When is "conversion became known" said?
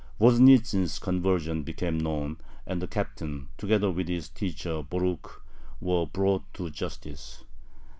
0.97-2.37